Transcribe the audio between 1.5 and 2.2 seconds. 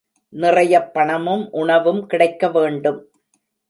உணவும்